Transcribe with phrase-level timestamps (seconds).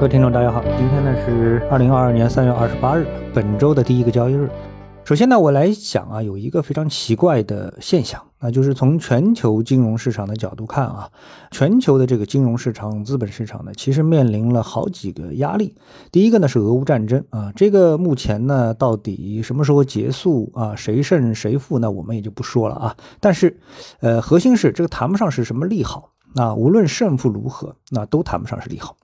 [0.00, 4.48] 各位听众，大家好，今天呢是二零二二年三月二十八日，本周的第一个交易日。
[5.04, 11.10] 首先呢，我来讲啊，有一个非常奇怪的现象，那就是从全球金融市场的角度看啊，
[11.50, 15.74] 全球的这个金融市场、资本市场呢，其实面临了好几个压力。
[16.10, 22.96] 第一个呢是俄乌战争啊，这个目前呢到底什么时候结束啊，谁胜谁负呢，我们也就不说了啊。
[23.20, 23.60] 但是，
[24.00, 28.96] 呃，核心是这个谈不上是什么利好那，无论胜负如何，那都谈不上是利好。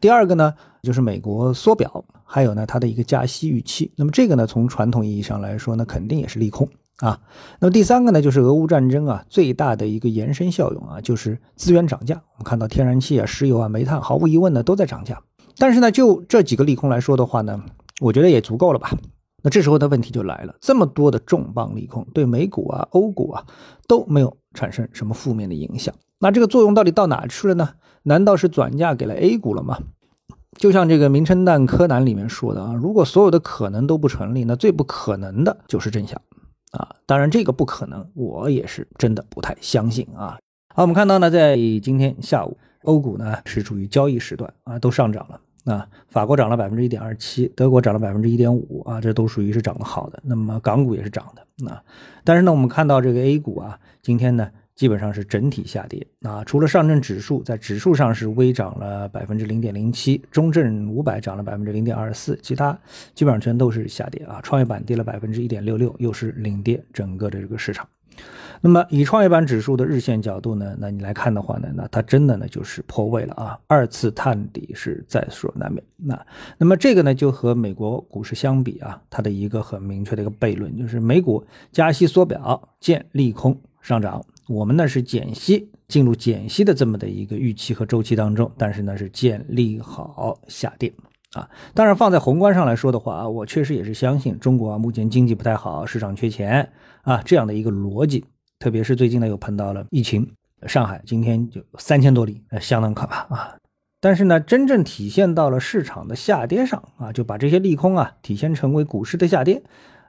[0.00, 3.92] 第二个呢，就是美国缩表，还有呢它的一个加息预期。
[3.96, 7.20] 那么这个呢，从传统意义上来说呢，肯定也是利空啊。
[7.58, 12.14] 那么第三个呢，就是俄乌战争啊，最大的一个延伸效用啊，就是资源涨价。
[12.32, 15.20] 我们看到天然气啊、石油啊、煤炭，毫无疑问呢都在涨价。
[15.58, 17.62] 但是呢，就这几个利空来说的话呢，
[18.00, 18.90] 我觉得也足够了吧。
[19.42, 23.42] 那这时候的问题就来了，这么多的重磅利空对美股啊、欧股啊
[23.88, 27.70] 都没有产生什么负面的影响，那这个作用到底到哪去了呢？
[28.02, 29.78] 难道是转嫁给了 A 股了吗？
[30.58, 36.20] 就像这个《名侦探柯南》里面说的啊，如果所有的可能都不成立，那最不可能的就是真相
[36.72, 36.96] 啊。
[37.06, 40.38] 当然，这个不可能，我也是真的不太相信啊。
[40.74, 45.88] 好，我们看到呢，在今天下午，欧股呢是处于交易时段啊，都上涨了啊。
[46.08, 50.20] 法国涨了百分之一点二七，德国涨了百分之一点五啊，这都属于是涨得好的。
[50.22, 51.82] 那么港股也是涨的啊。
[52.24, 54.50] 但是呢，我们看到这个 A 股啊，今天呢。
[54.80, 62.78] 基本上是整体下跌啊，除了上证指数在指数上是微涨了百分之零点零七，中证五百涨了百分之零点二四，其他
[63.14, 64.40] 基本上全都是下跌啊。
[64.42, 67.86] 创业板跌了百分之一点六六，又是领跌整个的这个市场。
[68.62, 75.84] 那么以创业板指数的日线角度呢，那你来看的话呢，那它真的呢就是破位了啊，二次探底是在所难免。
[75.96, 84.24] 那那么这个呢就和美国股市相比啊，它的一个很明确的一个悖论就是美股加息缩表见利空上涨。
[84.50, 90.92] 我们呢是减息，进入减息的这么的一个预期和周期当中，但是呢是建立好下跌
[91.34, 91.48] 啊。
[91.72, 96.68] 当然放在宏观上来说的话啊，我确实也是相信中国啊目前经济不太好，市场缺钱
[97.02, 98.24] 啊这样的一个逻辑。
[98.58, 100.28] 特别是最近呢又碰到了疫情，
[100.66, 103.56] 上海今天就三千多例，相当可怕啊。
[104.00, 109.62] 但是呢真正体现到了市场的下跌上啊，就把这些利空啊体现成为股市的下跌，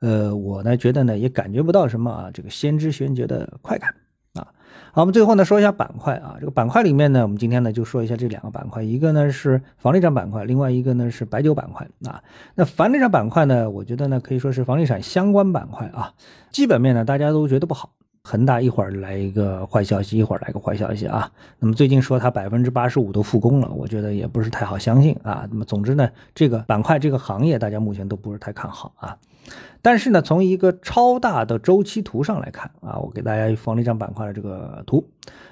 [0.00, 3.94] 呃我呢觉得呢也感觉不到什么啊这个先知先觉的快感。
[4.36, 4.48] 啊。
[4.92, 12.22] 好，我们最后呢说一下板块啊，这个板块里面呢，我们今天呢就说一下这两个板块，一个呢是房地产板块，另外一个呢是白酒板块啊。
[12.54, 16.14] 那房地产板块呢，我觉得呢可以说是房地产相关板块啊，
[16.50, 17.90] 基本面呢大家都觉得不好，
[18.28, 21.30] 恒大一会儿来一个坏消息，一会儿来个坏消息啊。
[21.60, 25.46] 那么最近说它百分之八十五都复工了，我觉得也不是太好相信啊。
[25.48, 29.16] 那么总之呢，这个板块这个行业大家目前都不是太看好啊。
[29.80, 35.08] 但是呢，从一个超大的周期图上来看啊，我给大家放了一张板块的这个图。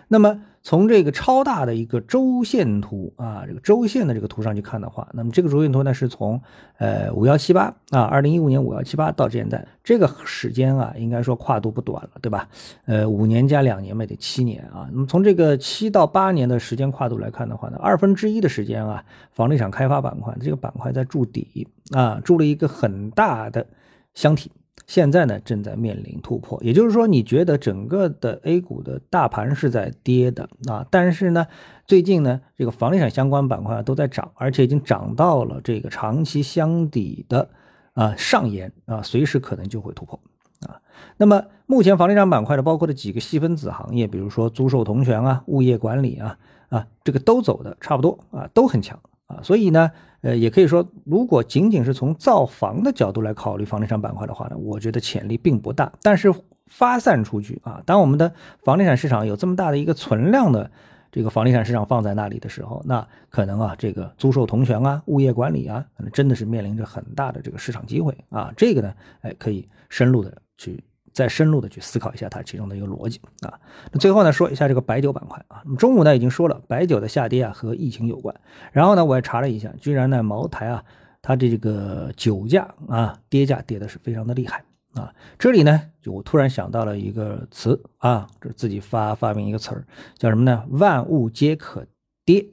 [0.09, 6.41] 那么从这个超大的一个周线图啊，这个周线的这个图上去看的话，那么这个周线图呢是从
[6.79, 12.49] 呃五幺七八啊，二零一五年五幺七八到现在这个时间啊，应该说跨度不短了，对吧？
[12.87, 14.89] 呃，五年加两年嘛，得七年啊。
[14.93, 23.67] 那么从这个七到八年的时间跨度来看的话呢，二分之一的时间啊，房地产开发板块这个板块在筑底啊，筑了一个很大的。
[24.15, 24.49] 箱体
[24.87, 31.47] 现在呢正在面临突破，也就是说，你觉得整个的 A 股的大盘是在跌的啊，但是呢，
[31.87, 37.49] 最近呢这个房地产相关板块都在涨，而且已经涨到了这个长期箱底的
[37.94, 40.21] 啊上沿啊，随时可能就会突破
[40.67, 40.81] 啊。
[41.17, 48.99] 那么目前房地产板块的包括的几个细分子行业，比如说租售同权啊、物业管理啊啊，这个都走的差不多啊，都很强。
[49.27, 49.91] 啊，所以呢，
[50.25, 55.93] 呃，也可以说，如果仅仅是从造房的角度来考虑房地产板块的话呢，我觉得潜力并不大。
[56.01, 56.33] 但是
[56.67, 60.71] 发散出去啊，当我们的房地产市场有这么大的一个存量的
[61.12, 68.51] 这个房地产市场放在那里的时候，那可能啊，这个租售同权啊、物业管理啊，可能真的是面临着很大的这个市场机会啊。
[68.56, 70.83] 这个呢，哎，可以深入的去。
[71.14, 73.58] 再深入的去思考一下它其中的一个逻辑啊。
[73.92, 75.62] 那最后呢，说一下这个白酒板块啊。
[75.78, 78.34] 中午呢已经说了，白酒的下跌啊和疫情有关。
[78.72, 80.84] 然后呢，我也查了一下，居然呢茅台啊，
[81.22, 84.64] 它这个酒价啊跌价跌的是非常的厉害
[84.94, 85.14] 啊。
[85.38, 89.87] 这里呢，就我突然想到了一个词啊，这自己发发明一个词儿，
[90.19, 90.67] 叫什么呢？
[90.70, 91.87] 万物皆可
[92.25, 92.46] 跌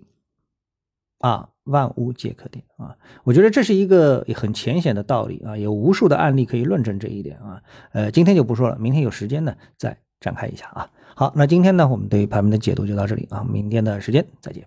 [1.18, 1.50] 啊。
[1.72, 2.96] 万物皆可点啊！
[3.24, 7.60] 我觉得这是一个很浅显的道理啊，有无数的案例可以论证这一点啊。
[7.94, 10.88] 呃，今天就不说了，明天有时间呢再展开一下啊。
[11.16, 14.64] 好，那今天呢，我们对盘面的解读就到这里啊，明天的时间再见。